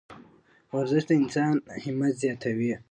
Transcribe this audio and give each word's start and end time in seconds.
ورزش 0.75 1.03
د 1.07 1.11
انسان 1.21 1.53
همت 1.83 2.13
زیاتوي. 2.23 2.73